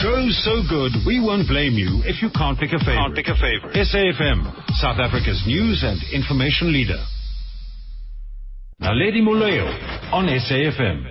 [0.00, 2.96] Show's so good, we won't blame you if you can't pick a favorite.
[2.96, 3.76] Can't pick a favorite.
[3.76, 4.48] SAFM,
[4.80, 7.04] South Africa's news and information leader.
[8.80, 9.66] Naledi Moleo
[10.10, 11.04] on SAFM.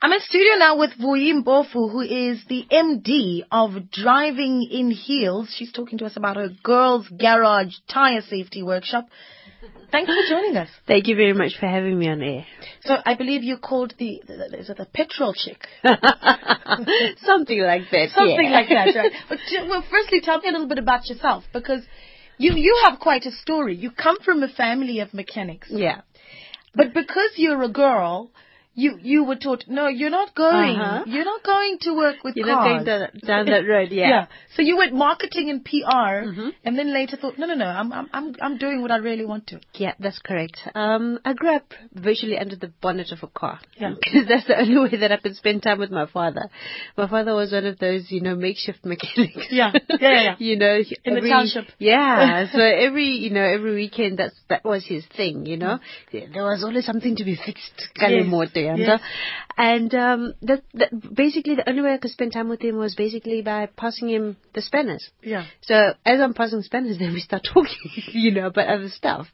[0.00, 5.54] I'm in studio now with Vuyi Mpofu, who is the MD of Driving in Heels.
[5.54, 9.08] She's talking to us about her girls' garage tire safety workshop.
[9.90, 10.68] Thanks for joining us.
[10.86, 12.44] Thank you very much for having me on air.
[12.82, 15.66] So I believe you called the, the is it the petrol chick?
[17.22, 18.08] Something like that.
[18.14, 18.58] Something yeah.
[18.58, 19.12] like that, right?
[19.28, 21.82] But t- well, firstly, tell me a little bit about yourself because
[22.38, 23.76] you you have quite a story.
[23.76, 26.00] You come from a family of mechanics, Yeah.
[26.74, 28.30] but because you're a girl,
[28.74, 30.76] you you were taught no, you're not going.
[30.78, 31.04] Uh-huh.
[31.06, 32.56] You're not going to work with You're cars.
[32.58, 34.08] not going down, down that road, yeah.
[34.08, 34.26] yeah
[34.56, 36.52] So you went marketing and PR, Mhm.
[36.64, 39.26] and then later thought, no, no, no, I'm I'm I'm I'm doing what I really
[39.26, 39.60] want to.
[39.74, 40.58] Yeah, that's correct.
[40.74, 43.60] Um, I grew up virtually under the bonnet of a car.
[43.78, 43.94] Yeah.
[44.02, 46.48] Because that's the only way that I could spend time with my father.
[46.96, 49.48] My father was one of those, you know, makeshift mechanics.
[49.50, 50.34] Yeah, yeah, yeah, yeah.
[50.48, 51.66] you know, In the township.
[51.78, 52.46] Yeah.
[52.52, 55.44] so every, you know, every weekend that's that was his thing.
[55.46, 55.78] You know,
[56.12, 57.88] there was always something to be fixed.
[57.94, 59.00] Kale Yes, moto, you yes.
[59.56, 62.94] And um, that, that basically the only way I could spend time with him was
[62.94, 65.10] basically by passing him the spanners.
[65.22, 65.46] Yeah.
[65.60, 69.26] So as I'm passing Spanish, then we start talking, you know, about other stuff.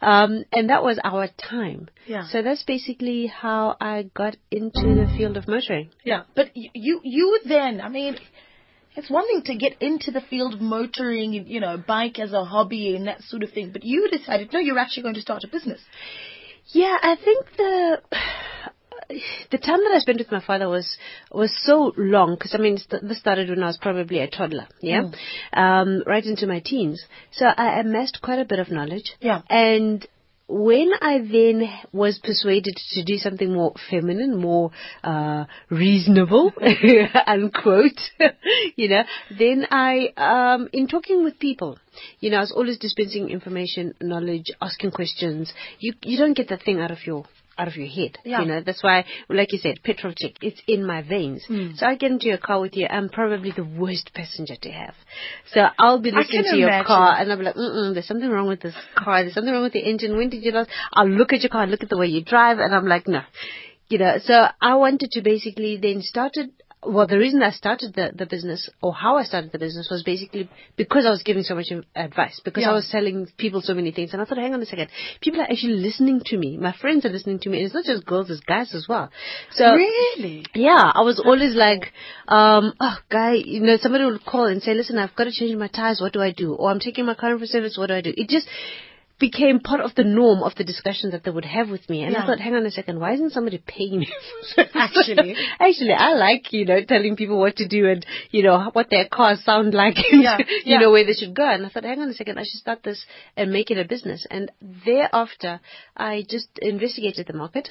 [0.00, 1.88] Um, and that was our time.
[2.06, 2.26] Yeah.
[2.28, 5.90] So that's basically how I got into the field of motoring.
[6.04, 8.16] Yeah, but you you then, I mean,
[8.96, 12.32] it's one thing to get into the field of motoring, and, you know, bike as
[12.32, 15.20] a hobby and that sort of thing, but you decided no, you're actually going to
[15.20, 15.80] start a business.
[16.68, 18.00] Yeah, I think the
[19.50, 20.96] the time that I spent with my father was
[21.30, 24.66] was so long because I mean st- this started when I was probably a toddler,
[24.80, 25.10] yeah,
[25.52, 27.04] um, right into my teens.
[27.32, 29.14] So I amassed quite a bit of knowledge.
[29.20, 29.42] Yeah.
[29.48, 30.06] and
[30.46, 36.52] when I then was persuaded to do something more feminine, more uh, reasonable,
[37.26, 37.98] unquote,
[38.76, 39.02] you know,
[39.38, 41.78] then I, um, in talking with people,
[42.20, 45.52] you know, I was always dispensing information, knowledge, asking questions.
[45.78, 47.24] You you don't get that thing out of your
[47.58, 48.18] out of your head.
[48.24, 48.40] Yeah.
[48.40, 51.44] You know, that's why, like you said, petrol chick, it's in my veins.
[51.46, 51.72] Hmm.
[51.76, 54.94] So I get into your car with you, I'm probably the worst passenger to have.
[55.52, 56.86] So I'll be listening to your imagine.
[56.86, 59.22] car and I'll be like, mm there's something wrong with this car.
[59.22, 60.16] There's something wrong with the engine.
[60.16, 60.70] When did you last?
[60.92, 63.22] I'll look at your car, look at the way you drive, and I'm like, no.
[63.88, 66.50] You know, so I wanted to basically then started.
[66.86, 70.02] Well, the reason I started the, the business or how I started the business was
[70.02, 72.70] basically because I was giving so much advice, because Yeah.
[72.70, 74.12] I was telling people so many things.
[74.12, 74.88] And I thought, hang on a second,
[75.20, 76.56] people are actually listening to me.
[76.56, 77.58] My friends are listening to me.
[77.58, 79.10] And it's not just girls, it's guys as well.
[79.52, 80.44] So Really?
[80.54, 81.92] yeah, I was always like,
[82.28, 85.56] um, oh, guy, you know, somebody would call and say, listen, I've got to change
[85.56, 86.00] my tires.
[86.00, 86.54] What do I do?
[86.54, 87.76] Or I'm taking my car for service.
[87.78, 88.12] What do I do?
[88.16, 88.46] It just
[89.26, 91.98] became part of the norm of the discussion that they would have with me.
[92.04, 92.22] And Yeah.
[92.22, 94.08] I thought, hang on a second, why isn't somebody paying me?
[94.74, 95.34] Actually.
[95.66, 99.06] Actually, I like, you know, telling people what to do and, you know, what their
[99.18, 100.78] cars sound like and, Yeah, you yeah.
[100.80, 101.48] know, where they should go.
[101.54, 103.04] And I thought, hang on a second, I should start this
[103.36, 104.26] and make it a business.
[104.30, 104.50] And
[104.84, 105.60] thereafter,
[105.96, 107.68] I just investigated the market,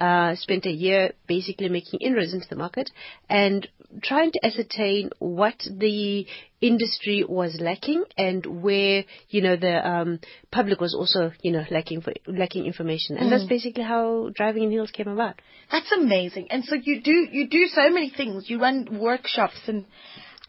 [0.00, 2.90] uh, spent a year basically making inroads into the market
[3.28, 3.68] and
[4.02, 6.26] trying to ascertain what the
[6.62, 12.00] industry was lacking and where, you know, the um, public was also, you know, lacking
[12.00, 13.16] for, lacking information.
[13.18, 13.30] And Mm.
[13.30, 15.34] that's basically how Driving in Heels came about.
[15.70, 16.46] That's amazing.
[16.50, 18.48] And so you do you do so many things.
[18.48, 19.84] You run workshops, and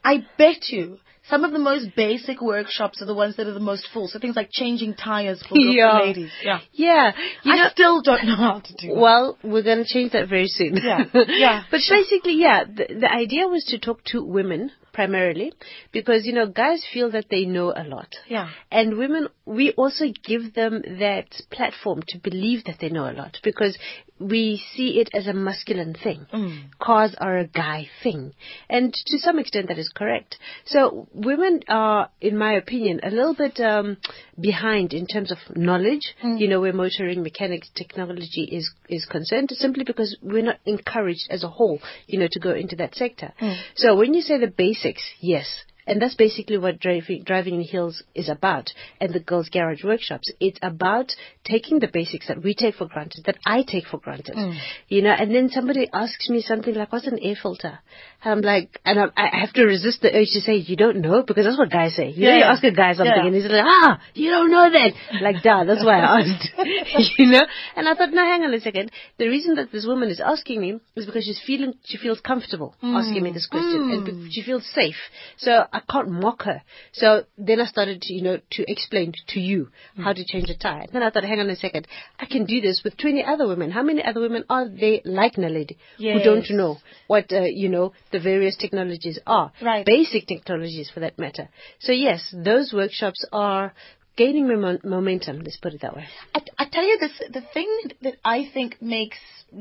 [0.03, 3.59] I bet you some of the most basic workshops are the ones that are the
[3.71, 4.09] most full.
[4.09, 5.99] So things like changing tires for, Yeah.
[5.99, 6.31] ladies.
[6.43, 6.59] Yeah.
[6.73, 7.11] Yeah.
[7.43, 8.87] You I know, still don't know how to do.
[8.89, 8.97] that.
[8.97, 10.75] Well, we're going to change that very soon.
[10.75, 11.05] Yeah,
[11.45, 15.51] yeah, but basically, yeah, the, the idea was to talk to women primarily
[15.91, 18.09] because, you know, guys feel that they know a lot.
[18.27, 18.49] Yeah.
[18.71, 23.37] And women, we also give them that platform to believe that they know a lot
[23.43, 23.77] because
[24.19, 26.25] we see it as a masculine thing.
[26.33, 26.69] Mm.
[26.79, 28.33] Cars are a guy thing.
[28.69, 30.37] And to some extent that is correct.
[30.65, 33.97] So women are, in my opinion, a little bit um,
[34.39, 36.39] behind in terms of knowledge, mm.
[36.39, 41.43] you know, where motoring, mechanics, technology is, is concerned, simply because we're not encouraged as
[41.43, 43.33] a whole, you know, to go into that sector.
[43.41, 43.57] Mm.
[43.75, 45.47] So when you say the basics, yes,
[45.85, 48.69] and that's basically what driving, driving in heels is about
[49.01, 50.31] and the girls garage workshops.
[50.39, 51.11] It's about
[51.43, 54.57] taking the basics that we take for granted, that I take for granted, mm.
[54.87, 57.79] you know, and then somebody asks me something like, what's an air filter?
[58.23, 61.01] And I'm like, and I, I have to resist the urge to say, you don't
[61.01, 61.23] know?
[61.23, 62.09] Because that's what guys say.
[62.09, 63.25] You know, you ask a guy something Yeah.
[63.25, 64.93] and he's like, ah, you don't know that.
[65.21, 66.49] Like, duh, that's why I asked.
[67.19, 67.41] you know?
[67.75, 68.91] And I thought, no, hang on a second.
[69.17, 72.75] The reason that this woman is asking me is because she's feeling, she feels comfortable
[72.81, 74.95] asking me this question and she feels safe.
[75.37, 76.61] So I can't mock her.
[76.93, 80.57] So then I started to, you know, to explain to you how to change a
[80.57, 80.85] tire.
[80.91, 81.87] Then I thought, hang on a second.
[82.19, 83.71] I can do this with 20 other women.
[83.71, 86.77] How many other women are there like Naledi who don't know
[87.07, 89.51] what, uh, you know, the various technologies are.
[89.61, 89.85] Right.
[89.85, 91.49] Basic technologies for that matter.
[91.79, 93.73] So yes, those workshops are
[94.15, 96.05] gaining mom- momentum, let's put it that way.
[96.35, 97.69] I, I tell you this, the thing
[98.03, 99.17] that I think makes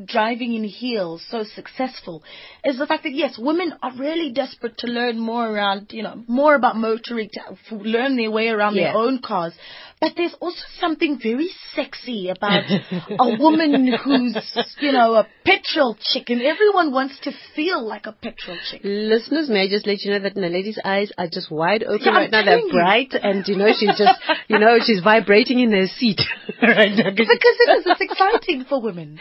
[0.06, 2.22] driving in heels so successful
[2.64, 6.22] is the fact that yes, women are really desperate to learn more around, you know,
[6.28, 7.30] more about motoring,
[7.68, 8.92] to learn their way around Yeah.
[8.92, 9.52] their own cars.
[10.02, 14.36] But there's also something very sexy about a woman who's,
[14.80, 18.80] you know, a petrol chick, and everyone wants to feel like a petrol chick.
[18.82, 22.10] Listeners, may I just let you know that Naledi's eyes are just wide open Yeah,
[22.10, 22.44] I'm right now.
[22.44, 22.72] They're you.
[22.72, 24.18] bright, and you know she's just,
[24.48, 26.20] you know, she's vibrating in her seat
[26.62, 27.10] right now.
[27.10, 29.20] Because it is, it's exciting for women.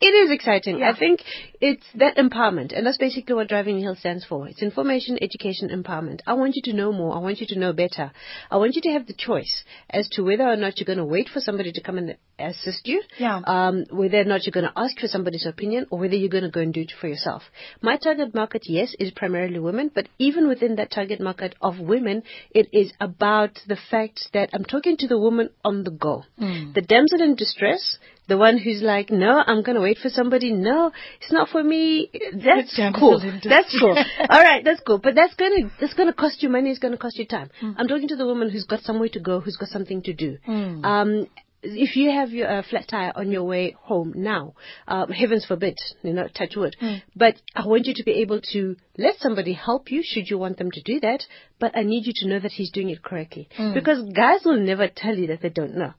[0.00, 0.78] It is exciting.
[0.80, 0.92] Yeah.
[0.94, 1.20] I think
[1.60, 4.48] it's that empowerment, and that's basically what Driving Hill stands for.
[4.48, 6.20] It's information, education, empowerment.
[6.26, 7.14] I want you to know more.
[7.14, 8.12] I want you to know better.
[8.50, 11.04] I want you to have the choice as to whether or not you're going to
[11.04, 13.40] wait for somebody to come and assist you, Yeah.
[13.46, 16.44] um, whether or not you're going to ask for somebody's opinion, or whether you're going
[16.44, 17.42] to go and do it for yourself.
[17.82, 22.22] My target market, yes, is primarily women, but even within that target market of women,
[22.52, 26.22] it is about the fact that I'm talking to the woman on the go.
[26.38, 30.52] The damsel in distress, the one who's like, no, I'm going to wait for somebody.
[30.52, 32.10] No, it's not for me.
[32.32, 33.18] That's cool.
[33.50, 33.96] That's cool.
[34.30, 34.98] All right, that's cool.
[34.98, 36.70] But that's going to that's going to cost you money.
[36.70, 37.50] It's going to cost you time.
[37.76, 40.38] I'm talking to the woman who's got somewhere to go, who's got something to do.
[40.84, 41.26] Um,
[41.60, 44.54] if you have your uh, flat tire on your way home now,
[44.86, 46.76] um, heavens forbid, you know, touch wood.
[47.16, 50.58] But I want you to be able to let somebody help you should you want
[50.58, 51.24] them to do that.
[51.58, 54.86] But I need you to know that he's doing it correctly because guys will never
[54.86, 55.94] tell you that they don't know.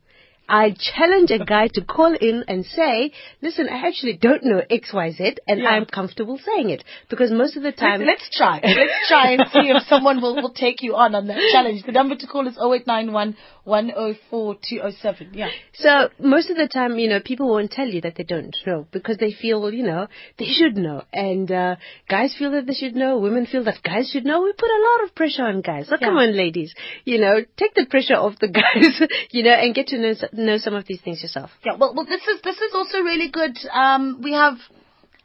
[0.50, 3.12] I challenge a guy to call in and say,
[3.42, 5.70] listen, I actually don't know XYZ and Yeah.
[5.70, 8.02] I'm comfortable saying it because most of the time.
[8.06, 8.60] Let's try.
[8.64, 11.84] Let's try and see if someone will, will take you on on that challenge.
[11.86, 15.32] The number to call is 0891 104 207.
[15.34, 15.50] Yeah.
[15.74, 18.88] So most of the time, you know, people won't tell you that they don't know
[18.92, 20.08] because they feel, you know,
[20.38, 21.04] they should know.
[21.14, 21.76] And uh,
[22.10, 23.20] guys feel that they should know.
[23.20, 24.42] Women feel that guys should know.
[24.42, 25.88] We put a lot of pressure on guys.
[25.88, 26.74] So come on, ladies,
[27.06, 29.02] you know, take the pressure off the guys,
[29.32, 30.14] you know, and get to know
[30.46, 31.52] know some of these things yourself.
[31.64, 33.58] Yeah, well, well, this is this is also really good.
[33.72, 34.56] Um, we have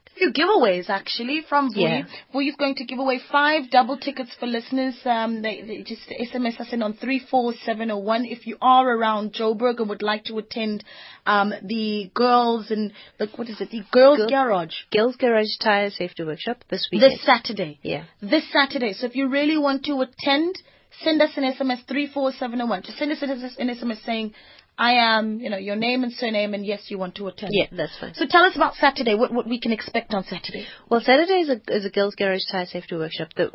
[0.06, 2.04] a few giveaways actually from Vuyi.
[2.32, 2.40] Yeah.
[2.48, 4.94] Is going to give away five double tickets for listeners.
[5.04, 8.56] Um, they, they just SMS us in on three four seven zero one if you
[8.60, 10.84] are around Joburg and would like to attend
[11.26, 13.70] um, the girls and the what is it?
[13.70, 17.12] The girls Girl- garage Girls Garage Tire Safety Workshop this weekend.
[17.12, 17.78] this Saturday.
[17.82, 18.04] Yeah.
[18.20, 18.92] This Saturday.
[18.92, 20.54] So if you really want to attend,
[21.02, 22.82] send us an SMS three four seven zero one.
[22.82, 24.34] Just send us an SMS saying.
[24.76, 27.52] I am, you know, your name and surname, and yes, you want to attend.
[27.52, 28.14] Yeah, that's fine.
[28.14, 29.14] So tell us about Saturday.
[29.14, 30.66] What what we can expect on Saturday?
[30.90, 33.28] Well, Saturday is a, is a Girls Garage Tire Safety Workshop.
[33.36, 33.50] That,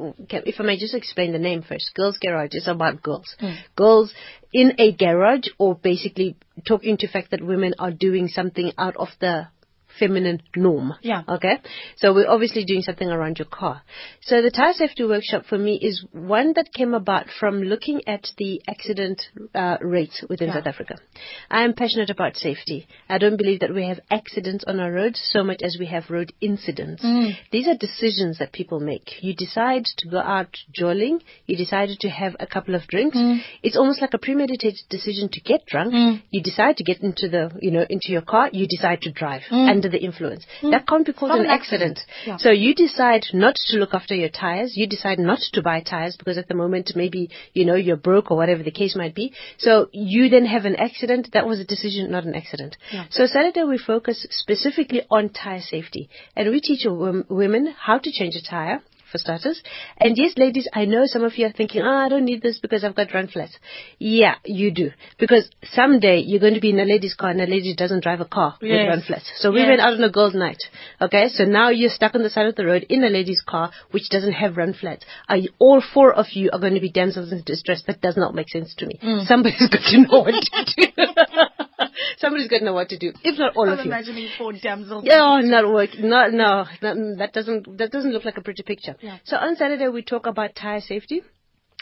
[0.48, 1.92] if I may just explain the name first.
[1.94, 3.36] Girls Garage is about girls.
[3.40, 3.56] Hmm.
[3.76, 4.14] Girls
[4.54, 8.96] in a garage or basically talking to the fact that women are doing something out
[8.96, 9.48] of the
[10.00, 10.94] feminine norm.
[11.02, 11.24] Yeah.
[11.28, 11.60] Okay?
[11.98, 13.82] So we're obviously doing something around your car.
[14.22, 18.28] So the tire safety workshop for me is one that came about from looking at
[18.38, 19.22] the accident
[19.54, 20.56] uh, rates within Yeah.
[20.56, 20.96] South Africa.
[21.52, 22.88] I am passionate about safety.
[23.10, 26.10] I don't believe that we have accidents on our roads so much as we have
[26.10, 27.04] road incidents.
[27.04, 27.34] Mm.
[27.52, 29.22] These are decisions that people make.
[29.22, 31.22] You decide to go out jolling.
[31.46, 33.18] You decided to have a couple of drinks.
[33.18, 33.40] Mm.
[33.64, 35.94] It's almost like a premeditated decision to get drunk.
[35.94, 36.22] Mm.
[36.32, 38.50] You decide to get into the, you know, into your car.
[38.54, 39.42] You decide to drive
[39.90, 40.46] under the influence.
[40.62, 40.72] Hmm.
[40.72, 42.00] That can't be called an accident.
[42.00, 42.00] accident.
[42.26, 42.38] Yeah.
[42.38, 44.74] So you decide not to look after your tires.
[44.76, 48.32] You decide not to buy tires because at the moment maybe you know you're broke
[48.32, 49.34] or whatever the case might be.
[49.58, 51.30] So you then have an accident.
[51.34, 52.78] That was a decision, not an accident.
[52.92, 53.06] Yeah.
[53.10, 58.36] So Saturday we focus specifically on tire safety, and we teach women how to change
[58.36, 58.82] a tire.
[59.12, 59.62] For starters,
[59.98, 62.60] and yes, ladies, I know some of you are thinking, "Oh, I don't need this
[62.60, 63.58] because I've got run flats."
[63.98, 67.48] Yeah, you do, because someday you're going to be in a lady's car, and a
[67.48, 69.32] lady doesn't drive a car with run flats.
[69.38, 69.70] So we Yes.
[69.70, 70.62] went out on a girls' night.
[71.02, 73.72] Okay, so now you're stuck on the side of the road in a lady's car
[73.90, 75.06] which doesn't have run flats.
[75.28, 77.82] Are you, all four of you are going to be damsels in distress?
[77.88, 79.00] That does not make sense to me.
[79.04, 79.26] Mm.
[79.26, 81.04] Somebody's got to know what to do.
[82.18, 83.14] Somebody's got to know what to do.
[83.24, 83.92] If not all I'm of you.
[83.92, 85.06] imagining four damsels.
[85.10, 85.92] Oh, not work.
[85.98, 86.66] Not no.
[86.82, 88.96] That, that doesn't that doesn't look like a pretty picture.
[89.02, 89.18] Yeah.
[89.24, 91.22] So on Saturday we talk about tire safety.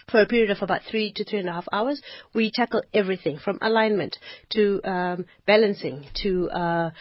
[0.10, 2.02] For a period of about three to three and a half hours,
[2.34, 4.18] we tackle everything from alignment
[4.52, 6.92] to um, balancing to uh,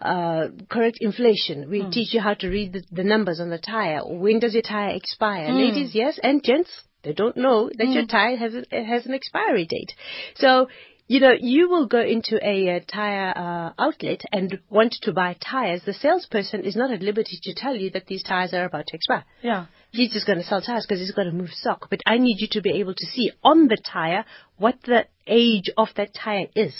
[0.00, 1.68] uh, correct inflation.
[1.68, 4.00] We teach you how to read the, the numbers on the tire.
[4.06, 5.52] When does your tire expire?
[5.52, 6.70] Ladies, yes, and gents,
[7.02, 9.92] they don't know that your tire has a, has an expiry date.
[10.36, 10.68] So
[11.06, 15.82] you know, you will go into a tire uh, outlet and want to buy tires.
[15.84, 18.96] The salesperson is not at liberty to tell you that these tires are about to
[18.96, 19.24] expire.
[19.42, 19.66] Yeah.
[19.94, 21.88] He's just going to sell tires because he's going to move stock.
[21.90, 24.24] But I need you to be able to see on the tire
[24.58, 26.74] what the age of that tire is.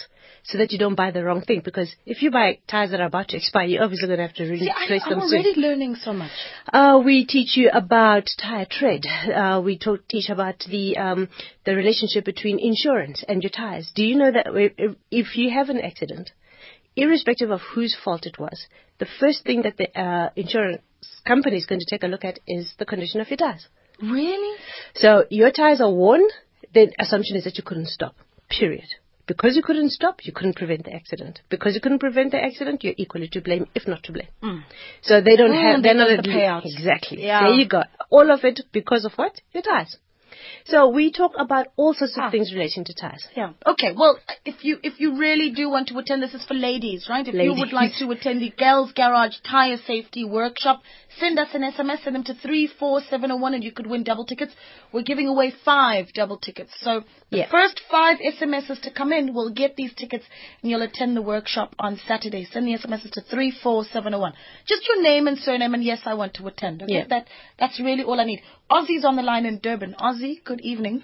[0.47, 3.07] So that you don't buy the wrong thing, because if you buy tires that are
[3.07, 5.41] about to expire, you're obviously going to have to replace I, them I'm soon.
[5.41, 6.33] already learning so much.
[6.71, 9.07] Uh, we teach you about tire tread.
[9.07, 11.29] Uh, we talk, teach about the um,
[11.65, 13.91] the relationship between insurance and your tires.
[13.95, 14.47] Do you know that
[15.11, 16.31] if you have an accident,
[16.97, 18.67] irrespective of whose fault it was,
[18.99, 20.83] the first thing that the uh, insurance
[21.27, 23.67] company is going to take a look at is the condition of your tires.
[24.01, 24.57] Really?
[24.95, 26.23] So your tires are worn,
[26.73, 28.15] the assumption is that you couldn't stop.
[28.49, 28.87] Period.
[29.27, 31.41] Because you couldn't stop, you couldn't prevent the accident.
[31.49, 34.29] Because you couldn't prevent the accident, you're equally to blame, if not to blame.
[35.01, 36.63] So they don't Mm, have, they're they not the payout.
[36.67, 37.25] Exactly.
[37.25, 37.41] Yeah.
[37.45, 37.83] There you go.
[38.11, 39.41] All of it because of what?
[39.53, 39.97] Your tires.
[40.67, 42.31] So we talk about all sorts of Ah.
[42.31, 43.27] things relating to tires.
[43.37, 43.51] Yeah.
[43.67, 43.93] Okay.
[43.93, 47.27] Well, if you if you really do want to attend, this is for ladies, right?
[47.27, 50.83] If you would like to attend the Girls Garage Tire Safety Workshop,
[51.19, 53.87] send us an SMS, send them to three four seven zero one, and you could
[53.87, 54.55] win double tickets.
[54.93, 56.73] We're giving away five double tickets.
[56.81, 57.47] So the Yeah.
[57.51, 60.25] first five SMSs to come in will get these tickets,
[60.63, 62.45] and you'll attend the workshop on Saturday.
[62.45, 64.35] Send the SMSs to three four seven zero one.
[64.67, 66.83] Just your name and surname, and yes, I want to attend.
[66.83, 66.95] Okay.
[66.95, 67.05] Yeah.
[67.09, 68.43] That that's really all I need.
[68.71, 69.95] Ozzy's on the line in Durban.
[70.01, 71.03] Ozzy, good evening.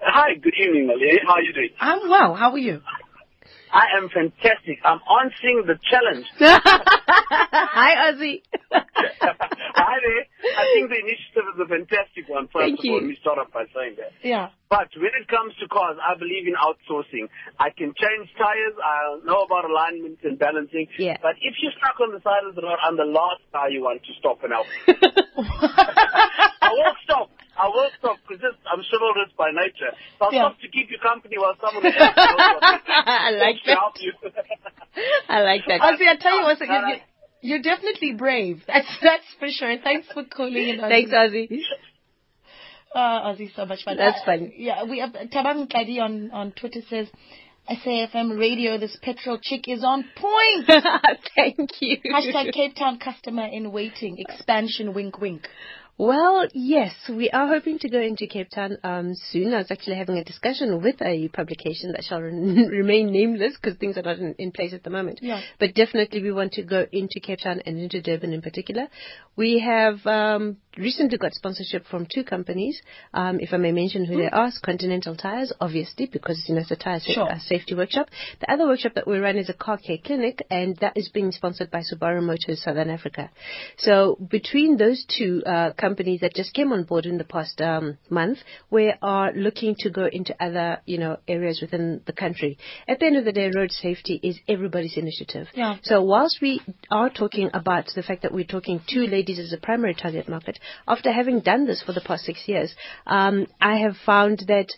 [0.00, 1.18] Hi, good evening, Malay.
[1.26, 1.70] How are you doing?
[1.80, 2.34] I'm well.
[2.34, 2.82] How are you?
[3.72, 4.78] I am fantastic.
[4.84, 6.26] I'm answering the challenge.
[6.38, 8.42] Hi, Ozzy.
[8.70, 10.25] Hi there.
[10.56, 12.48] I think the initiative is a fantastic one.
[12.48, 13.00] First Thank of all, you.
[13.00, 14.12] let me start off by saying that.
[14.24, 14.48] Yeah.
[14.68, 17.28] But when it comes to cars, I believe in outsourcing.
[17.60, 18.74] I can change tires.
[18.82, 20.88] I know about alignment and balancing.
[20.98, 21.16] Yeah.
[21.22, 23.82] But if you're stuck on the side of the road, I'm the last guy you
[23.84, 24.66] want to stop and help.
[25.46, 27.30] I won't stop.
[27.56, 29.92] I will stop because I'm chivalrous by nature.
[30.18, 30.42] So I'll Yeah.
[30.50, 32.92] stop to keep you company while someone else knows what to do.
[32.92, 33.78] I like to that.
[33.78, 34.12] help you.
[35.28, 35.80] I like that.
[35.80, 36.58] Ozzy, I tell you what,
[37.40, 38.62] you're, definitely brave.
[38.66, 39.76] That's that's for sure.
[39.82, 40.78] Thanks for calling in.
[40.78, 40.88] Ozzy.
[40.88, 41.60] Thanks, Ozzy.
[42.94, 43.96] Uh, Ozzy, so much fun.
[43.96, 44.52] That's Uh.
[44.56, 47.08] Yeah, we have Tabang Kadi on on Twitter says.
[47.68, 50.84] SAFM radio, this petrol chick is on point.
[51.36, 51.96] Thank you.
[52.14, 54.18] Hashtag Cape Town customer in waiting.
[54.18, 55.48] Expansion wink wink.
[55.98, 59.54] Well, yes, we are hoping to go into Cape Town um, soon.
[59.54, 62.32] I was actually having a discussion with a publication that shall re-
[62.70, 65.20] remain nameless because things are not in, in place at the moment.
[65.22, 65.40] Yeah.
[65.58, 68.88] But definitely we want to go into Cape Town and into Durban in particular.
[69.36, 72.78] We have um, recently got sponsorship from two companies.
[73.14, 76.70] Um, if I may mention who they are, Continental Tires, obviously, because you know it's
[76.70, 77.30] a tire Sure.
[77.46, 78.08] safety workshop.
[78.40, 81.32] The other workshop that we run is a car care clinic, and that is being
[81.32, 83.30] sponsored by Subaru Motors Southern Africa.
[83.78, 87.98] So between those two uh, companies that just came on board in the past um,
[88.10, 88.38] month,
[88.70, 92.58] we are looking to go into other you know areas within the country.
[92.88, 95.48] At the end of the day, road safety is everybody's initiative.
[95.54, 95.76] Yeah.
[95.82, 99.58] So whilst we are talking about the fact that we're talking to ladies as a
[99.58, 102.74] primary target market, after having done this for the past six years,
[103.06, 104.68] um, I have found that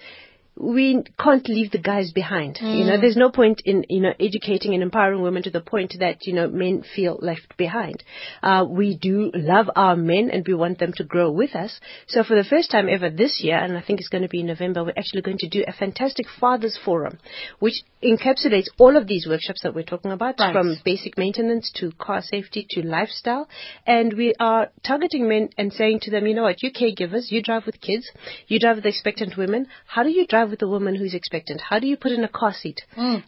[0.60, 2.58] we can't leave the guys behind.
[2.60, 5.94] You know, there's no point in you know educating and empowering women to the point
[6.00, 8.02] that you know men feel left behind.
[8.42, 11.78] Uh, we do love our men and we want them to grow with us.
[12.08, 14.40] So for the first time ever this year, and I think it's going to be
[14.40, 17.18] in November, we're actually going to do a fantastic fathers forum,
[17.58, 20.52] which encapsulates all of these workshops that we're talking about, Right.
[20.52, 23.48] from basic maintenance to car safety to lifestyle.
[23.86, 27.42] And we are targeting men and saying to them, you know what, you caregivers, you
[27.42, 28.10] drive with kids,
[28.46, 29.66] you drive with expectant women.
[29.86, 31.60] How do you drive with a woman who's expectant?
[31.60, 32.80] How do you put in a car seat?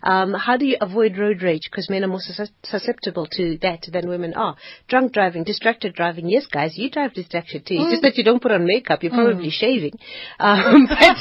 [0.02, 1.68] Um, how do you avoid road rage?
[1.70, 4.56] Because men are more sus- susceptible to that than women are.
[4.88, 6.28] Drunk driving, distracted driving.
[6.28, 7.74] Yes, guys, you drive distracted too.
[7.78, 9.02] It's Just that you don't put on makeup.
[9.02, 9.98] You're probably shaving.
[10.40, 11.16] Um, but,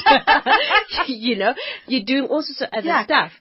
[1.08, 1.54] you know,
[1.86, 3.04] you're doing all sorts of other Yeah.
[3.04, 3.32] stuff.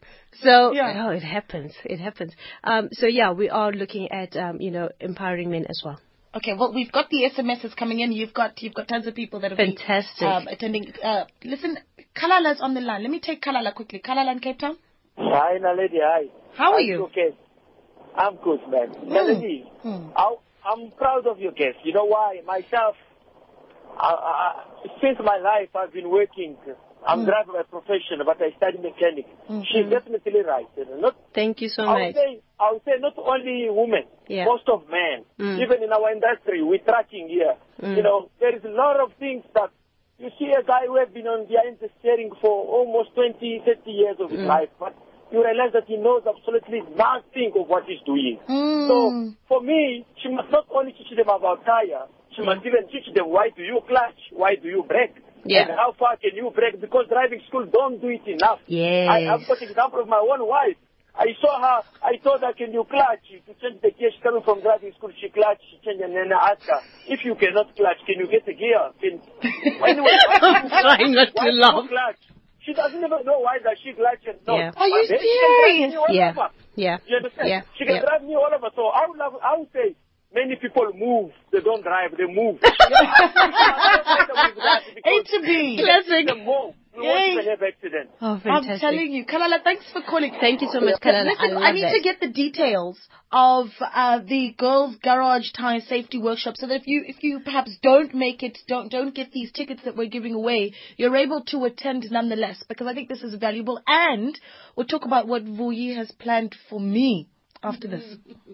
[0.41, 1.05] So, Yeah.
[1.07, 1.73] oh, it happens.
[1.83, 2.33] It happens.
[2.63, 5.99] Um, so yeah, we are looking at, um, you know, empowering men as well.
[6.35, 8.11] Okay, well we've got the SMSs coming in.
[8.11, 10.27] You've got you've got tons of people that have been, Fantastic.
[10.27, 10.93] um, attending.
[11.03, 11.77] Uh, listen,
[12.15, 13.01] Kalala's on the line.
[13.01, 13.99] Let me take Kalala quickly.
[13.99, 14.77] Kalala in Cape Town.
[15.17, 15.97] Hi, Naledi.
[16.01, 16.25] Hi.
[16.55, 17.03] How are Hi, you?
[17.05, 17.35] Okay.
[18.15, 18.93] I'm good, man.
[19.05, 20.09] Naledi, Hmm.
[20.15, 21.77] I, I'm proud of your guest.
[21.83, 22.41] You know why?
[22.45, 22.95] Myself,
[23.97, 24.65] I, I,
[25.01, 26.57] since my life, I've been working.
[27.07, 29.25] I'm driver by profession, but I study mechanic.
[29.71, 30.67] She's definitely right.
[30.99, 32.15] Not, Thank you so I much.
[32.15, 34.45] say, I would say not only women, Yeah.
[34.45, 35.23] most of men.
[35.39, 35.61] Mm.
[35.63, 37.55] Even in our industry, we're tracking here.
[37.81, 37.95] Mm.
[37.97, 39.71] You know, there is a lot of things that
[40.19, 43.91] you see a guy who has been on behind the steering for almost 20, 30
[43.91, 44.47] years of his Mm.
[44.47, 44.93] life, but
[45.31, 48.39] you realize that he knows absolutely nothing of what he's doing.
[48.49, 48.87] Mm.
[48.89, 53.07] So for me, she must not only teach them about tire, she must even teach
[53.15, 55.15] them why do you clutch, why do you brake,
[55.45, 55.61] Yeah.
[55.67, 58.59] and how far can you brake, because driving school don't do it enough.
[58.67, 59.07] Yes.
[59.09, 60.77] I, I've got example of my own wife.
[61.15, 61.79] I saw her.
[62.03, 65.11] I told her, "Can you clutch to change the gear?" She's coming from driving school.
[65.19, 65.63] She clutched.
[65.67, 68.53] She changed, and then I asked her, "If you cannot clutch, can you get the
[68.53, 69.19] gear?" Can...
[69.83, 71.89] Anyway, you Trying not to laugh.
[71.89, 72.21] clutch?
[72.63, 74.55] She doesn't even know why does she clutch and not.
[74.57, 74.71] Yeah.
[74.77, 76.15] Are you But then she can drive serious?
[76.15, 76.47] Yeah.
[76.75, 76.97] Yeah.
[77.07, 77.49] You understand?
[77.49, 77.61] Yeah.
[77.77, 78.01] She can Yeah.
[78.05, 78.69] drive me all over.
[78.75, 79.95] So I would, love, I would say
[80.33, 81.31] many people move.
[81.51, 82.11] They don't drive.
[82.17, 82.59] They move.
[82.63, 82.65] A
[85.23, 85.79] to B.
[85.83, 86.27] Classic.
[86.27, 86.75] They move.
[86.97, 87.35] We Yay.
[87.35, 88.09] won't have accident.
[88.19, 90.35] Oh, I'm telling you, Kalala, thanks for calling.
[90.39, 91.25] Thank you so much, Kalala.
[91.25, 91.93] Listen, I I, need that.
[91.93, 92.99] to get the details
[93.31, 97.77] of uh, the girls' garage tire safety workshop, so that if you if you perhaps
[97.81, 101.63] don't make it, don't don't get these tickets that we're giving away, you're able to
[101.65, 102.63] attend nonetheless.
[102.67, 104.37] Because I think this is valuable, and
[104.75, 107.29] we'll talk about what Vuyi has planned for me
[107.63, 108.03] after this.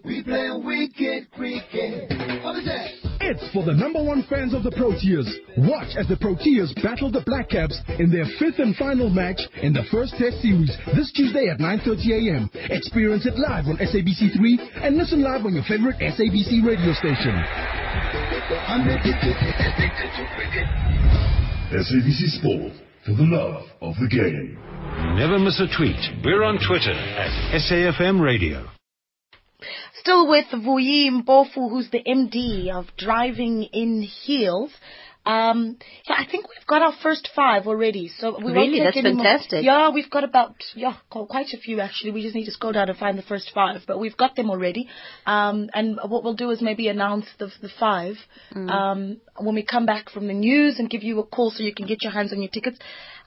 [0.04, 2.10] We play wicked cricket.
[2.44, 2.90] What is that?
[3.22, 5.26] It's for the number one fans of the Proteas.
[5.58, 9.74] Watch as the Proteas battle the Black Caps in their fifth and final match in
[9.74, 12.50] the first Test series this Tuesday at 9:30 a.m.
[12.54, 17.34] Experience it live on SABC3 and listen live on your favorite SABC radio station.
[18.70, 20.68] I'm addicted, addicted to cricket.
[21.74, 22.74] SABC Sport
[23.06, 24.58] for the love of the game.
[25.18, 25.98] Never miss a tweet.
[26.24, 28.75] We're on Twitter at SAFM Radio.
[30.00, 34.72] Still with Vuyi Mpofu, who's the MD of Driving in Heels.
[35.28, 38.12] Um, yeah, I think we've got our first five already.
[38.20, 38.80] So we won't Really?
[38.84, 39.26] That's any more-
[39.64, 42.12] Yeah, we've got about yeah quite a few actually.
[42.12, 44.52] We just need to scroll down and find the first five, but we've got them
[44.52, 44.88] already.
[45.26, 48.18] Um, and what we'll do is maybe announce the the five
[48.54, 48.70] Mm.
[48.70, 51.74] um, when we come back from the news and give you a call so you
[51.74, 52.78] can get your hands on your tickets.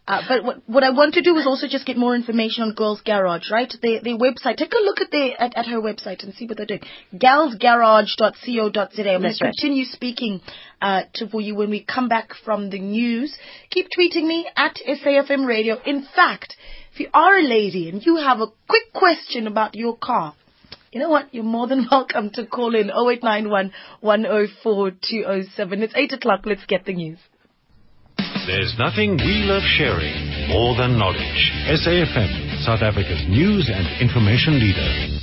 [0.09, 2.73] Uh, but what, what I want to do is also just get more information on
[2.73, 3.71] Girls Garage, right?
[3.83, 4.57] Their, their website.
[4.57, 6.81] Take a look at their at, at her website and see what they're doing.
[7.15, 9.13] Galsgarage.co.za.
[9.13, 10.41] I'm going to continue speaking
[10.81, 13.37] uh, to for you when we come back from the news.
[13.69, 15.77] Keep tweeting me at SAFM Radio.
[15.85, 16.57] In fact,
[16.95, 20.35] if you are a lady and you have a quick question about your car,
[20.91, 21.35] you know what?
[21.35, 25.83] You're more than welcome to call in 0891 104 207.
[25.83, 26.41] It's 8 o'clock.
[26.47, 27.19] Let's get the news.
[28.49, 31.53] There's nothing we love sharing more than knowledge.
[31.69, 35.21] SAFM, South Africa's news and information leader.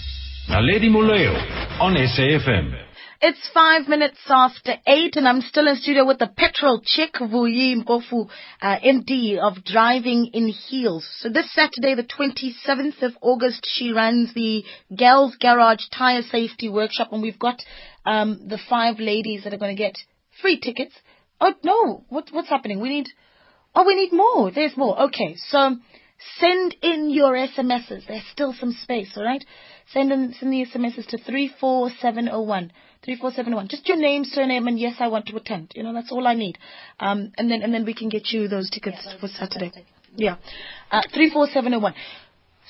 [0.47, 1.33] Naledi Moleo
[1.81, 2.79] on SAFM.
[3.21, 7.83] It's five minutes after eight, and I'm still in studio with the petrol chick, Vuyi
[7.83, 8.29] Mpofu,
[8.61, 11.09] uh, MD of Driving in Heels.
[11.21, 14.63] So this Saturday, the 27th of August, she runs the
[14.95, 17.59] Gals Garage Tire Safety Workshop, and we've got
[18.05, 19.97] um, the five ladies that are going to get
[20.43, 20.93] free tickets.
[21.39, 22.79] Oh no, what, what's happening?
[22.79, 23.07] We need.
[23.73, 24.51] Oh, we need more.
[24.51, 24.99] There's more.
[25.03, 25.75] Okay, so
[26.39, 28.07] send in your SMSs.
[28.07, 29.43] There's still some space, all right?
[29.91, 32.71] Send in send the SMSs to three four seven zero one.
[33.03, 33.67] Three four seven one.
[33.67, 35.73] Just your name, surname, and yes, I want to attend.
[35.75, 36.57] You know, that's all I need.
[36.99, 39.71] Um, and then and then we can get you those tickets for Saturday.
[40.15, 40.37] Yeah,
[40.91, 41.93] uh, three four seven zero one.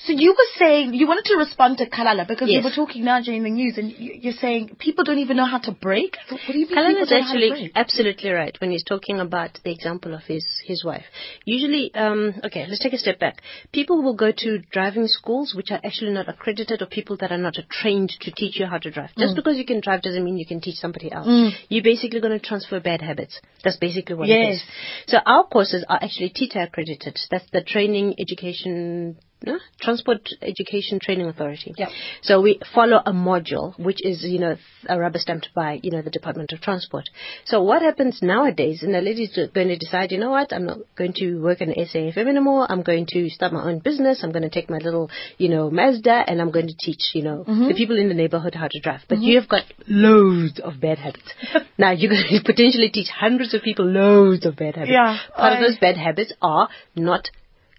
[0.04, 2.58] So you were saying you wanted to respond to Kalala because Yes.
[2.62, 5.46] you were talking now during the news, and you- you're saying people don't even know
[5.46, 6.16] how to brake.
[6.28, 6.68] What do you mean?
[6.68, 10.12] People is don't know how to actually absolutely right when he's talking about the example
[10.12, 11.06] of his, his wife.
[11.46, 13.42] Usually, um, okay, let's take a step back.
[13.72, 17.38] People will go to driving schools which are actually not accredited or people that are
[17.38, 19.10] not trained to teach you how to drive.
[19.16, 19.20] Mm.
[19.22, 21.26] Just because you can drive doesn't mean you can teach somebody else.
[21.70, 23.40] You're basically going to transfer bad habits.
[23.64, 24.56] That's basically what it Yes.
[24.56, 24.64] is.
[25.06, 27.18] So our courses are actually TETA accredited.
[27.30, 29.58] That's the Training Education no?
[29.80, 31.74] Transport Education Training Authority.
[31.76, 31.88] Yeah.
[32.22, 34.56] So we follow a module which is, you know,
[34.88, 37.04] a rubber stamped by, you know, the Department of Transport.
[37.44, 41.12] So what happens nowadays, and Naledi's going to decide, you know what, I'm not going
[41.16, 42.66] to work in SAFM anymore.
[42.68, 44.20] I'm going to start my own business.
[44.22, 47.22] I'm going to take my little, you know, Mazda and I'm going to teach, you
[47.22, 47.68] know, Mm-hmm.
[47.68, 49.00] the people in the neighborhood how to drive.
[49.08, 51.28] But you have got loads of bad habits.
[51.78, 54.92] now you're going to potentially teach hundreds of people loads of bad habits.
[54.92, 57.28] Yeah, Part I- of those bad habits are not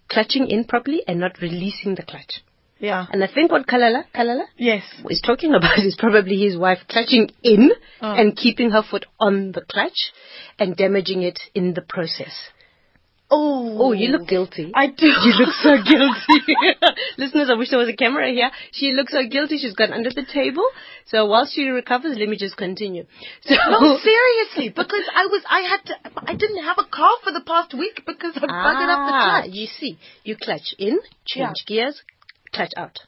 [0.10, 2.42] clutching in properly and not releasing the clutch.
[2.80, 3.08] Yeah.
[3.12, 4.84] And I think what Kalala, Kalala Yes.
[5.10, 8.14] is talking about is probably his wife clutching in Oh.
[8.14, 10.12] and keeping her foot on the clutch
[10.60, 12.34] and damaging it in the process.
[13.30, 13.78] Oh.
[13.80, 14.72] Oh, you look guilty.
[14.74, 15.06] I do.
[15.06, 16.56] You look so guilty.
[17.18, 18.50] Listeners, I wish there was a camera here.
[18.72, 19.58] She looks so guilty.
[19.58, 20.64] She's gone under the table.
[21.08, 23.06] So while she recovers, let me just continue.
[23.42, 27.32] So No, seriously, because I was, I had to, I didn't have a car for
[27.34, 29.54] the past week because I buggered up the Ah, clutch.
[29.54, 31.76] You see, you clutch in, change Yeah.
[31.86, 32.02] gears,
[32.54, 33.00] clutch out.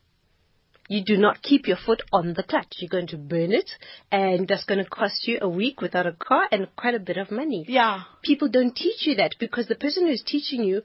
[0.89, 2.77] You do not keep your foot on the clutch.
[2.79, 3.69] You're going to burn it,
[4.11, 7.17] and that's going to cost you a week without a car and quite a bit
[7.17, 7.63] of money.
[7.67, 8.01] Yeah.
[8.23, 10.81] People don't teach you that because the person who's teaching you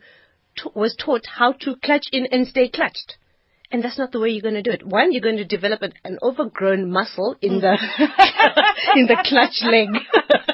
[0.57, 3.17] t- was taught how to clutch in and stay clutched.
[3.73, 4.87] And that's not the way you're going to do it.
[4.87, 8.97] One, you're going to develop an, an overgrown muscle in the mm.
[8.97, 9.89] in the clutch leg.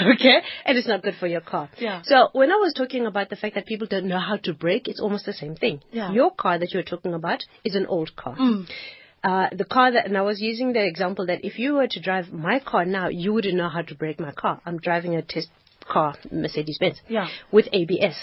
[0.14, 0.36] okay?
[0.64, 1.68] And it's not good for your car.
[1.78, 2.02] Yeah.
[2.04, 4.88] So when I was talking about the fact that people don't know how to brake,
[4.88, 5.80] it's almost the same thing.
[5.92, 6.12] Yeah.
[6.12, 8.36] Your car that you're talking about is an old car.
[9.22, 12.00] Uh, the car that, and I was using the example that if you were to
[12.00, 14.62] drive my car now, you wouldn't know how to brake my car.
[14.64, 15.48] I'm driving a test
[15.86, 17.28] car, Mercedes Benz, Yeah.
[17.52, 18.14] with ABS.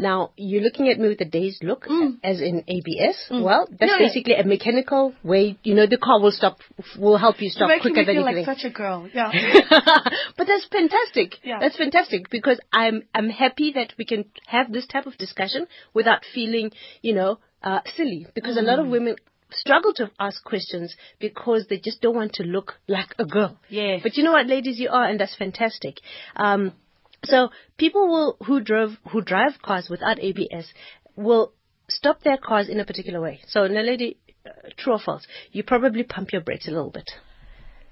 [0.00, 1.86] Now, you're looking at me with a dazed look,
[2.24, 3.16] as in ABS.
[3.30, 3.86] Well, that's Mm.
[3.86, 4.06] No, no.
[4.06, 6.56] basically a mechanical way, you know, the car will stop,
[6.98, 8.46] will help you stop making quicker me than feel anything.
[8.46, 9.08] like such a girl.
[9.14, 9.30] Yeah.
[10.36, 11.34] but that's fantastic.
[11.44, 11.58] Yeah.
[11.60, 16.22] That's fantastic because I'm I'm happy that we can have this type of discussion without
[16.34, 16.70] feeling,
[17.02, 18.26] you know, uh, silly.
[18.34, 18.82] Because a lot Mm.
[18.84, 19.16] of women
[19.52, 23.58] struggle to ask questions because they just don't want to look like a girl.
[23.68, 24.00] Yes.
[24.02, 25.96] But you know what, ladies, you are, and that's fantastic.
[26.36, 26.72] Um,
[27.24, 30.72] so people will who drove who drive cars without ABS
[31.16, 31.52] will
[31.88, 33.40] stop their cars in a particular way.
[33.48, 35.26] So, lady, uh, true or false?
[35.52, 37.10] You probably pump your brakes a little bit.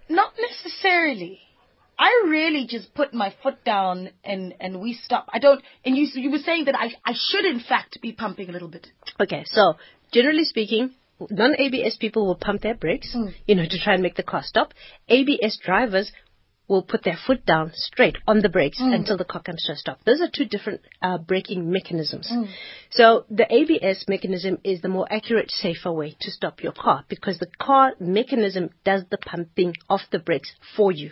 [0.09, 1.41] Not necessarily.
[1.99, 5.29] I really just put my foot down and and we stop.
[5.33, 5.63] I don't.
[5.85, 8.69] And you you were saying that I I should in fact be pumping a little
[8.69, 8.87] bit.
[9.21, 9.75] Okay, so
[10.13, 10.95] generally speaking,
[11.29, 13.15] non-ABS people will pump their brakes,
[13.47, 14.73] you know, to try and make the car stop.
[15.09, 16.13] ABS drivers
[16.69, 19.77] will put their foot down straight on the brakes until the car comes to a
[19.77, 19.99] stop.
[20.05, 22.31] Those are two different uh, braking mechanisms.
[22.91, 27.39] So the ABS mechanism is the more accurate, safer way to stop your car because
[27.39, 31.11] the car mechanism does the pumping of the brakes for you.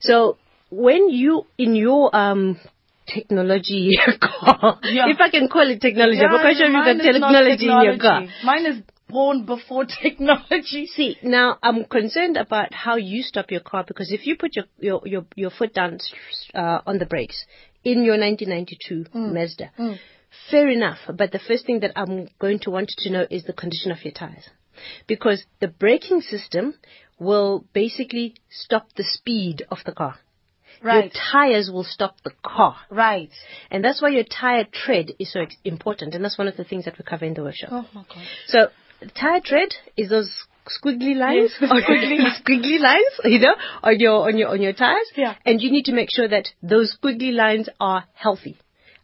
[0.00, 0.38] So
[0.70, 2.58] when you in your um
[3.06, 5.08] technology car, Yeah.
[5.08, 7.66] if I can call it technology, I'm not quite sure if you've got not technology
[7.68, 8.22] in your car.
[8.44, 10.86] Mine is born before technology.
[10.86, 14.64] See, now I'm concerned about how you stop your car because if you put your
[14.78, 15.98] your your, your foot down
[16.54, 17.44] uh, on the brakes
[17.84, 19.70] in your 1992 Mazda,
[20.50, 20.98] fair enough.
[21.06, 24.04] But the first thing that I'm going to want to know is the condition of
[24.04, 24.48] your tires,
[25.06, 26.74] because the braking system
[27.18, 30.16] will basically stop the speed of the car.
[30.82, 31.04] Right.
[31.04, 32.76] Your tires will stop the car.
[32.90, 33.30] Right.
[33.70, 36.14] And that's why your tire tread is so important.
[36.14, 37.68] And that's one of the things that we cover in the workshop.
[37.72, 38.24] Oh my god.
[38.48, 38.68] So
[39.18, 40.30] tire tread is those
[40.68, 42.18] squiggly lines, Yes, squiggly.
[42.40, 45.10] squiggly lines, you know, on your on your on your tires.
[45.16, 45.34] Yeah.
[45.44, 48.56] And you need to make sure that those squiggly lines are healthy,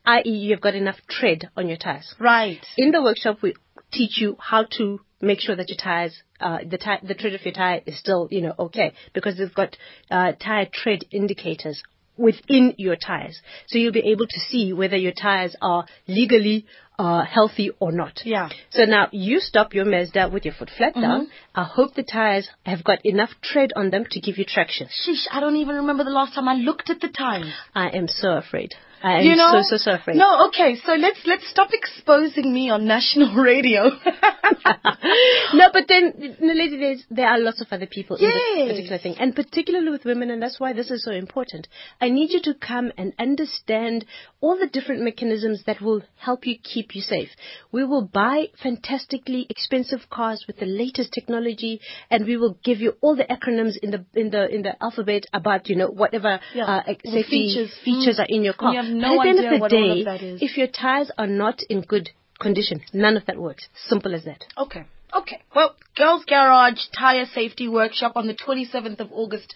[0.05, 2.15] i.e., you've got enough tread on your tires.
[2.21, 2.65] Right.
[2.77, 3.55] In the workshop, we
[3.93, 7.45] teach you how to make sure that your tires, uh, the ti- the tread of
[7.45, 9.77] your tire is still, you know, okay, because they've got
[10.11, 11.83] uh, tire tread indicators
[12.17, 16.67] within your tires, so you'll be able to see whether your tires are legally
[16.99, 18.21] uh, healthy or not.
[18.25, 18.49] Yeah.
[18.71, 21.29] So now you stop your Mazda with your foot flat down.
[21.55, 24.89] I hope the tires have got enough tread on them to give you traction.
[24.89, 27.53] Sheesh, I don't even remember the last time I looked at the time.
[27.75, 28.75] I am so afraid.
[29.03, 29.63] I am you know?
[29.63, 30.17] so so so afraid.
[30.17, 33.85] No, okay, so let's let's stop exposing me on national radio.
[35.55, 38.99] no, but then, no, lady, there's, there are lots of other people in this particular
[38.99, 41.69] thing, and particularly with women, and that's why this is so important.
[42.01, 44.05] I need you to come and understand
[44.41, 47.29] all the different mechanisms that will help you keep you safe.
[47.73, 51.81] We will buy fantastically expensive cars with the latest technology,
[52.11, 55.25] and we will give you all the acronyms in the in the in the alphabet
[55.33, 57.75] about you know whatever Yeah, uh, safety features.
[57.85, 58.23] features Mm.
[58.23, 58.75] are in your car.
[58.75, 60.42] Have no at the end idea of the what all day, of that is.
[60.42, 63.68] if your tires are not in good condition, none of that works.
[63.88, 64.44] Simple as that.
[64.57, 64.85] Okay.
[65.14, 65.40] Okay.
[65.55, 69.55] Well, Girls Garage Tire Safety Workshop on the 27th of August.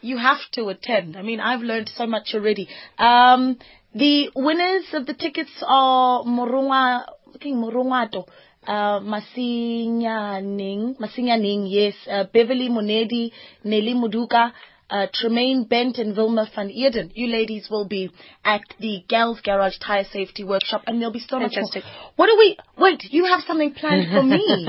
[0.00, 1.16] You have to attend.
[1.16, 2.68] I mean, I've learned so much already.
[2.98, 3.58] Um,
[3.94, 8.26] the winners of the tickets are Morunga, looking Morungato,
[8.66, 13.32] uh, Masinyaning, Masinyaning, yes, uh, Beverly Monedi,
[13.64, 14.52] Nelly Muduka,
[14.90, 17.10] uh, Tremaine Bent and Vilma van Eerden.
[17.14, 18.10] You ladies will be
[18.44, 21.84] at the Gals Garage Tire Safety Workshop and there'll be so much Fantastic.
[21.84, 22.12] more.
[22.16, 24.66] What do we, wait, you have something planned for me.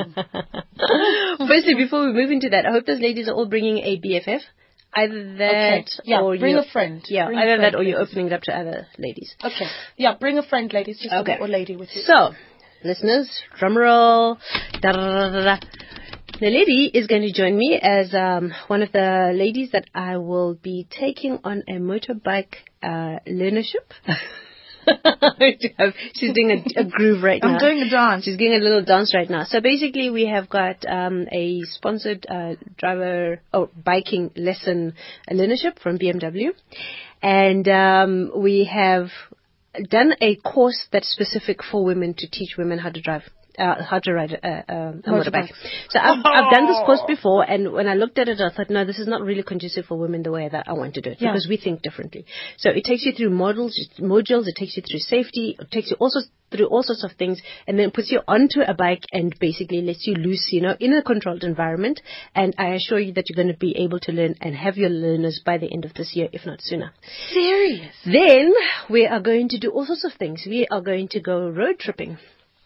[1.48, 4.42] Firstly, before we move into that, I hope those ladies are all bringing a BFF.
[4.96, 5.86] Either that Okay.
[6.04, 7.04] Yeah, or bring a friend.
[7.08, 9.36] Yeah, Bring either friend, that or you're opening it up to other ladies.
[9.44, 9.68] Okay.
[9.98, 11.00] Yeah, bring a friend, ladies.
[11.00, 11.38] Just Okay.
[11.40, 12.02] a, lady with you.
[12.02, 12.34] So,
[12.84, 13.30] listeners,
[13.60, 14.40] drum roll.
[16.38, 20.54] Naledi is going to join me as um, one of the ladies that I will
[20.54, 23.92] be taking on a motorbike uh, learnership.
[26.16, 27.54] She's doing a, a groove right now.
[27.54, 28.24] I'm doing a dance.
[28.24, 29.44] She's doing a little dance right now.
[29.44, 34.94] So basically, we have got um, a sponsored uh, driver oh biking lesson
[35.30, 36.50] learnership from BMW,
[37.22, 39.10] and um, we have
[39.90, 43.24] done a course that's specific for women to teach women how to drive.
[43.60, 45.52] Uh, how to ride a, a, a motorbike.
[45.90, 48.70] So I've, I've done this course before, and when I looked at it, I thought,
[48.70, 51.10] no, this is not really conducive for women the way that I want to do
[51.10, 51.32] it Yeah.
[51.32, 52.26] because we think differently.
[52.58, 55.98] So it takes you through models, modules, it takes you through safety, it takes you
[56.00, 56.20] also
[56.52, 60.08] through all sorts of things and then puts you onto a bike and basically lets
[60.08, 62.02] you loose, you know, in a controlled environment.
[62.34, 64.90] And I assure you that you're going to be able to learn and have your
[64.90, 66.92] learners by the end of this year, if not sooner.
[67.32, 67.94] Serious?
[68.06, 68.54] Then
[68.90, 70.44] we are going to do all sorts of things.
[70.48, 72.18] We are going to go road tripping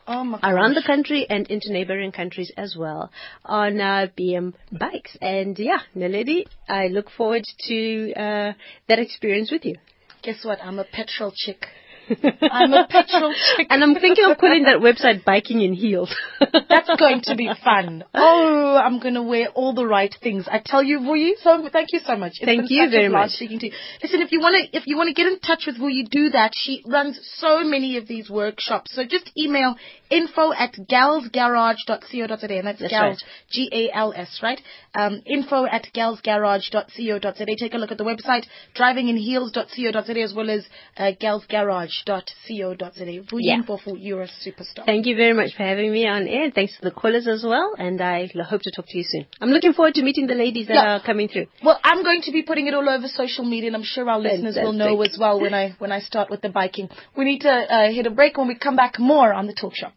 [0.08, 3.12] around the country and into neighboring countries as well
[3.46, 5.18] on uh, BM bikes.
[5.22, 8.54] And yeah, Naledi, I look forward to uh,
[8.88, 9.76] that experience with you.
[10.24, 10.60] Guess what?
[10.64, 11.66] I'm a petrol chick.
[12.10, 13.68] I'm a petrol chick.
[13.70, 16.14] And I'm thinking of calling that website Biking in Heels.
[16.40, 18.04] That's going to be fun.
[18.14, 20.48] Oh, I'm going to wear all the right things.
[20.50, 22.34] I tell you, Vuyi, so thank you so much.
[22.36, 23.32] It's Thank you very much.
[23.32, 23.74] Speaking to you.
[24.02, 26.30] Listen, if you want to, if you want to get in touch with Vuyi, do
[26.32, 26.52] that.
[26.54, 28.94] She runs so many of these workshops.
[28.94, 29.76] So just email
[30.20, 33.52] info at galsgarage.co.za, and that's, That's gals, right.
[33.52, 34.62] G-A-L-S, right?
[34.94, 37.46] Um, info at galsgarage.co.za.
[37.60, 38.46] Take a look at the website,
[38.78, 40.66] drivinginheels.co.za, as well as
[40.98, 43.06] uh, galsgarage.co.za.
[43.40, 43.62] Yeah.
[43.98, 44.86] You're a superstar.
[44.86, 46.52] Thank you very much for having me on air.
[46.52, 47.74] Thanks to the callers as well.
[47.78, 49.26] And I hope to talk to you soon.
[49.42, 50.96] I'm looking forward to meeting the ladies that Yeah.
[50.98, 51.48] are coming through.
[51.64, 54.20] Well, I'm going to be putting it all over social media, and I'm sure our
[54.20, 56.90] listeners will know as well when I when I start with the biking.
[57.18, 58.38] We need to uh, hit a break.
[58.38, 59.94] When we come back, more on the talk shop.